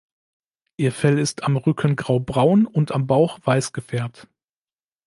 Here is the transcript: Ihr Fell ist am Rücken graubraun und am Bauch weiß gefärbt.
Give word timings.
Ihr 0.77 0.91
Fell 0.93 1.19
ist 1.19 1.43
am 1.43 1.57
Rücken 1.57 1.95
graubraun 1.95 2.65
und 2.65 2.91
am 2.91 3.05
Bauch 3.05 3.37
weiß 3.43 3.71
gefärbt. 3.71 4.27